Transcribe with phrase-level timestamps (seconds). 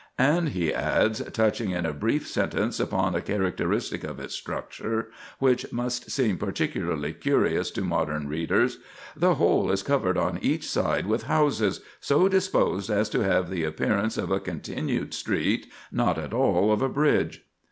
[0.17, 5.71] And he adds, touching in a brief sentence upon a characteristic of its structure which
[5.71, 8.79] must seem particularly curious to modern readers:
[9.15, 13.63] "The whole is covered on each side with houses, so disposed as to have the
[13.63, 17.45] appearance of a continued street, not at all of a bridge."